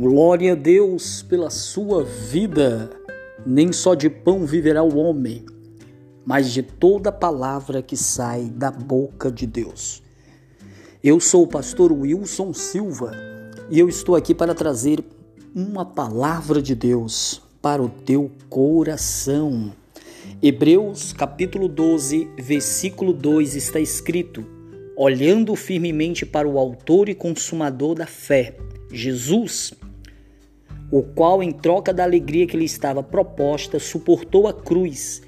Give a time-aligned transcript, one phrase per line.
[0.00, 2.88] Glória a Deus pela sua vida.
[3.44, 5.44] Nem só de pão viverá o homem,
[6.24, 10.02] mas de toda palavra que sai da boca de Deus.
[11.04, 13.12] Eu sou o pastor Wilson Silva
[13.68, 15.04] e eu estou aqui para trazer
[15.54, 19.70] uma palavra de Deus para o teu coração.
[20.42, 24.46] Hebreus capítulo 12, versículo 2 está escrito:
[24.96, 28.56] Olhando firmemente para o Autor e Consumador da fé,
[28.90, 29.74] Jesus,
[30.90, 35.22] o qual, em troca da alegria que lhe estava proposta, suportou a cruz,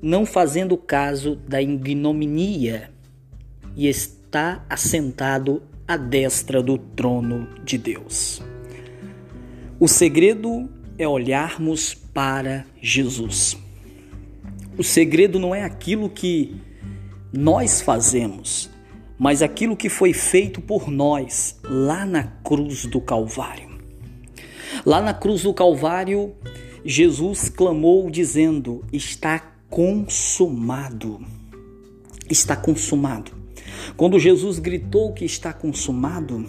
[0.00, 2.90] não fazendo caso da ignominia,
[3.76, 8.42] e está assentado à destra do trono de Deus.
[9.78, 13.56] O segredo é olharmos para Jesus.
[14.78, 16.56] O segredo não é aquilo que
[17.32, 18.70] nós fazemos,
[19.18, 23.71] mas aquilo que foi feito por nós lá na cruz do Calvário.
[24.84, 26.32] Lá na cruz do Calvário,
[26.84, 29.38] Jesus clamou dizendo: Está
[29.70, 31.20] consumado.
[32.28, 33.30] Está consumado.
[33.96, 36.44] Quando Jesus gritou que está consumado,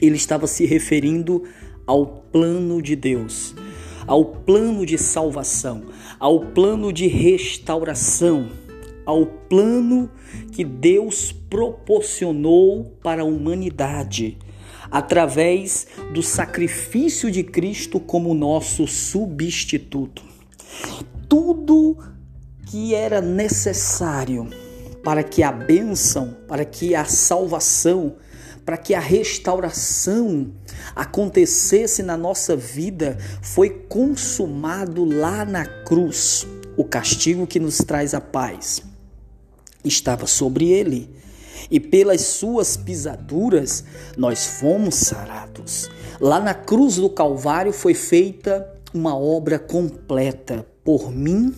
[0.00, 1.42] ele estava se referindo
[1.86, 3.54] ao plano de Deus,
[4.06, 5.82] ao plano de salvação,
[6.18, 8.48] ao plano de restauração,
[9.04, 10.10] ao plano
[10.50, 14.38] que Deus proporcionou para a humanidade
[14.92, 20.22] através do sacrifício de Cristo como nosso substituto.
[21.26, 21.96] Tudo
[22.66, 24.50] que era necessário
[25.02, 28.16] para que a bênção, para que a salvação,
[28.66, 30.52] para que a restauração
[30.94, 36.46] acontecesse na nossa vida foi consumado lá na cruz.
[36.76, 38.82] O castigo que nos traz a paz
[39.84, 41.10] estava sobre ele
[41.70, 43.84] e pelas suas pisaduras
[44.16, 45.90] nós fomos sarados.
[46.20, 51.54] Lá na cruz do Calvário foi feita uma obra completa por mim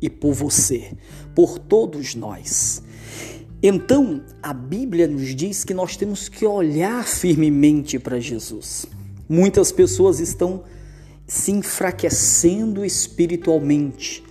[0.00, 0.92] e por você,
[1.34, 2.82] por todos nós.
[3.62, 8.86] Então, a Bíblia nos diz que nós temos que olhar firmemente para Jesus.
[9.28, 10.64] Muitas pessoas estão
[11.26, 14.24] se enfraquecendo espiritualmente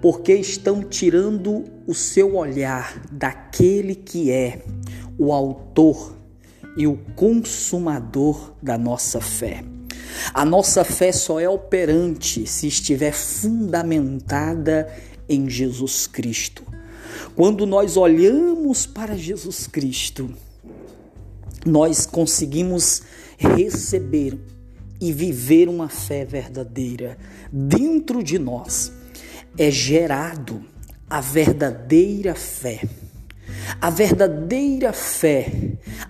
[0.00, 4.62] porque estão tirando o seu olhar daquele que é
[5.18, 6.16] o autor
[6.76, 9.64] e o consumador da nossa fé.
[10.32, 14.92] A nossa fé só é operante se estiver fundamentada
[15.28, 16.62] em Jesus Cristo.
[17.34, 20.30] Quando nós olhamos para Jesus Cristo,
[21.64, 23.02] nós conseguimos
[23.36, 24.38] receber
[25.00, 27.18] e viver uma fé verdadeira
[27.52, 28.92] dentro de nós
[29.58, 30.64] é gerado
[31.08, 32.80] a verdadeira fé.
[33.80, 35.52] A verdadeira fé,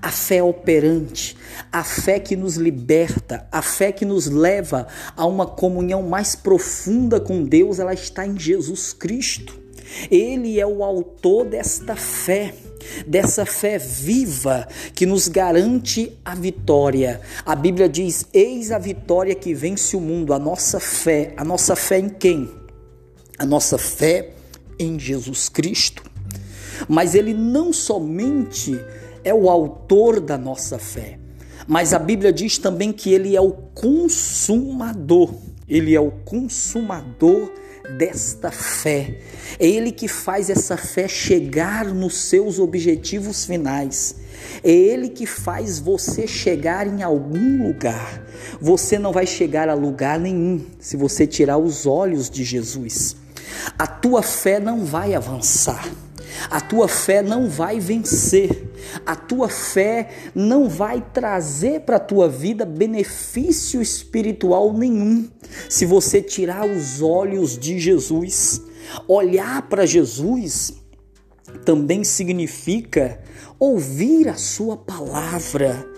[0.01, 1.37] a fé operante,
[1.73, 4.87] a fé que nos liberta, a fé que nos leva
[5.17, 9.59] a uma comunhão mais profunda com Deus, ela está em Jesus Cristo.
[10.11, 12.55] Ele é o autor desta fé
[13.05, 17.21] dessa fé viva que nos garante a vitória.
[17.45, 21.33] A Bíblia diz: Eis a vitória que vence o mundo, a nossa fé.
[21.37, 22.66] A nossa fé em quem?
[23.39, 24.31] A nossa fé
[24.79, 26.03] em Jesus Cristo.
[26.89, 28.79] Mas ele não somente
[29.25, 31.19] é o autor da nossa fé,
[31.67, 35.35] mas a Bíblia diz também que ele é o consumador.
[35.69, 37.51] Ele é o consumador
[37.99, 39.19] desta fé.
[39.59, 44.15] É ele que faz essa fé chegar nos seus objetivos finais.
[44.63, 48.25] É ele que faz você chegar em algum lugar.
[48.61, 53.17] Você não vai chegar a lugar nenhum se você tirar os olhos de Jesus
[53.79, 55.89] a tua fé não vai avançar.
[56.51, 58.73] A tua fé não vai vencer.
[59.05, 65.29] A tua fé não vai trazer para a tua vida benefício espiritual nenhum
[65.69, 68.63] se você tirar os olhos de Jesus.
[69.09, 70.75] Olhar para Jesus
[71.65, 73.21] também significa
[73.59, 75.96] ouvir a Sua palavra.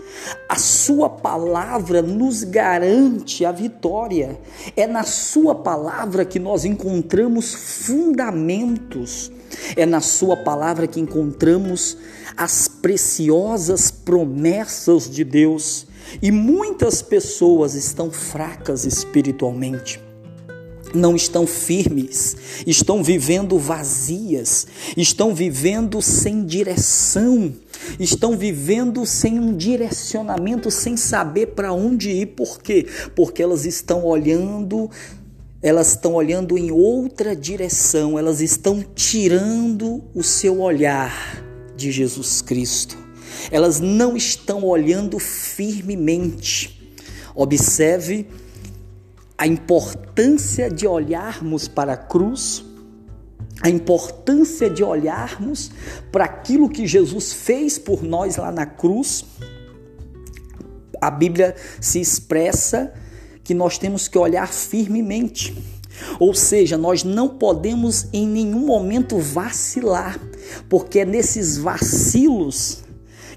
[0.49, 4.39] A Sua palavra nos garante a vitória.
[4.77, 9.31] É na Sua palavra que nós encontramos fundamentos.
[9.77, 11.97] É na Sua palavra que encontramos
[12.37, 15.87] as preciosas promessas de Deus.
[16.23, 20.08] E muitas pessoas estão fracas espiritualmente
[20.95, 22.37] não estão firmes,
[22.67, 27.55] estão vivendo vazias, estão vivendo sem direção,
[27.99, 32.27] estão vivendo sem um direcionamento, sem saber para onde ir.
[32.27, 32.87] Por quê?
[33.15, 34.91] Porque elas estão olhando,
[35.63, 41.45] elas estão olhando em outra direção, elas estão tirando o seu olhar
[41.77, 42.97] de Jesus Cristo.
[43.51, 46.79] Elas não estão olhando firmemente
[47.39, 48.27] Observe
[49.39, 52.65] a importância de olharmos para a cruz,
[53.63, 55.71] a importância de olharmos
[56.11, 59.25] para aquilo que Jesus fez por nós lá na cruz.
[61.01, 62.93] A Bíblia se expressa
[63.45, 65.57] que nós temos que olhar firmemente.
[66.19, 70.19] Ou seja, nós não podemos em nenhum momento vacilar,
[70.69, 72.83] porque é nesses vacilos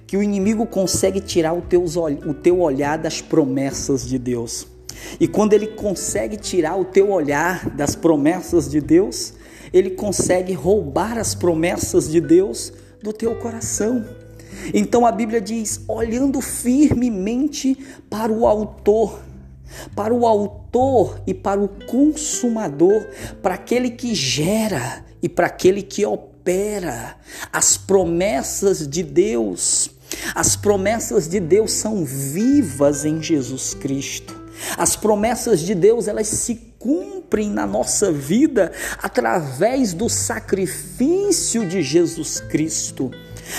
[0.08, 4.71] que o inimigo consegue tirar o, teu olhar das promessas de Deus.
[5.20, 9.34] E quando ele consegue tirar o teu olhar das promessas de Deus,
[9.74, 14.06] ele consegue roubar as promessas de Deus do teu coração.
[14.74, 17.78] Então a Bíblia diz: olhando firmemente
[18.10, 19.20] para o Autor,
[19.96, 23.08] para o Autor e para o Consumador,
[23.42, 27.16] para aquele que gera e para aquele que opera
[27.52, 29.90] as promessas de Deus.
[30.36, 34.41] As promessas de Deus são vivas em Jesus Cristo.
[34.78, 38.72] As promessas de Deus, elas se cumprem na nossa vida
[39.02, 43.12] através do sacrifício de Jesus Cristo.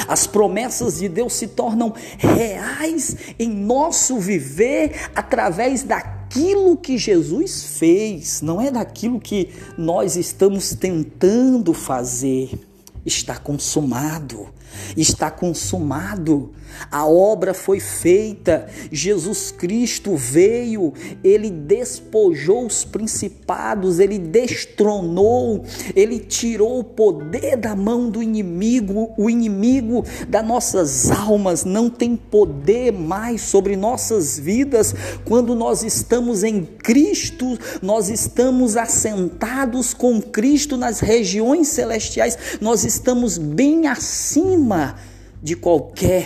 [0.08, 8.40] As promessas de Deus se tornam reais em nosso viver através daquilo que Jesus fez,
[8.40, 12.71] não é daquilo que nós estamos tentando fazer.
[13.04, 14.48] Está consumado
[14.96, 16.50] está consumado.
[16.90, 25.64] A obra foi feita, Jesus Cristo veio, ele despojou os principados, ele destronou,
[25.94, 29.12] ele tirou o poder da mão do inimigo.
[29.18, 34.94] O inimigo das nossas almas não tem poder mais sobre nossas vidas.
[35.26, 43.38] Quando nós estamos em Cristo, nós estamos assentados com Cristo nas regiões celestiais, nós estamos
[43.38, 44.96] bem acima
[45.42, 46.24] de qualquer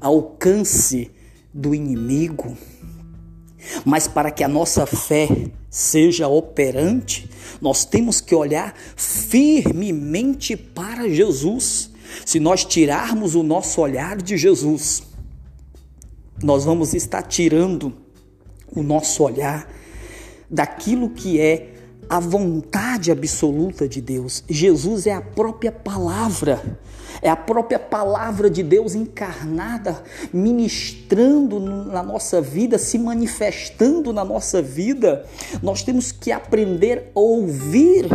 [0.00, 1.10] alcance
[1.52, 2.56] do inimigo.
[3.84, 5.28] Mas para que a nossa fé
[5.70, 7.30] seja operante,
[7.60, 11.90] nós temos que olhar firmemente para Jesus.
[12.26, 15.02] Se nós tirarmos o nosso olhar de Jesus,
[16.42, 17.92] nós vamos estar tirando
[18.70, 19.66] o nosso olhar
[20.50, 21.73] daquilo que é
[22.08, 24.44] a vontade absoluta de Deus.
[24.48, 26.78] Jesus é a própria palavra,
[27.22, 30.02] é a própria palavra de Deus encarnada,
[30.32, 35.24] ministrando na nossa vida, se manifestando na nossa vida.
[35.62, 38.06] Nós temos que aprender a ouvir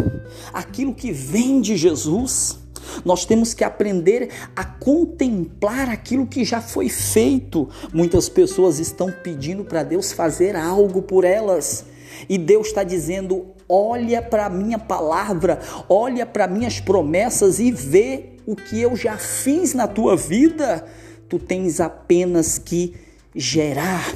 [0.53, 2.57] aquilo que vem de Jesus.
[3.05, 7.69] Nós temos que aprender a contemplar aquilo que já foi feito.
[7.93, 11.85] Muitas pessoas estão pedindo para Deus fazer algo por elas.
[12.27, 18.31] E Deus está dizendo: olha para a minha palavra, olha para minhas promessas e vê
[18.47, 20.83] o que eu já fiz na tua vida.
[21.29, 22.95] Tu tens apenas que
[23.35, 24.11] gerar,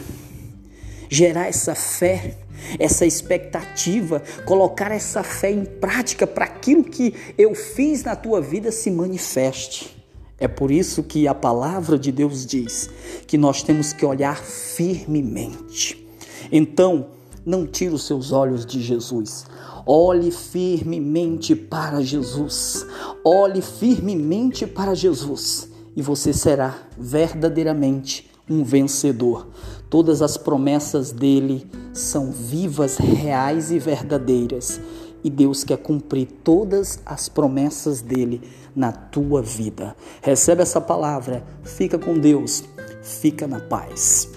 [1.07, 2.35] gerar essa fé,
[2.79, 8.71] essa expectativa, colocar essa fé em prática para aquilo que eu fiz na tua vida
[8.71, 10.03] se manifeste.
[10.39, 12.89] É por isso que a palavra de Deus diz
[13.27, 16.05] que nós temos que olhar firmemente.
[16.51, 17.07] Então,
[17.45, 19.45] não tire os seus olhos de Jesus.
[19.85, 22.85] Olhe firmemente para Jesus.
[23.23, 29.47] Olhe firmemente para Jesus e você será verdadeiramente um vencedor.
[29.89, 34.79] Todas as promessas dele são vivas, reais e verdadeiras.
[35.23, 38.41] E Deus quer cumprir todas as promessas dele
[38.75, 39.95] na tua vida.
[40.21, 42.63] Recebe essa palavra, fica com Deus,
[43.01, 44.29] fica na paz.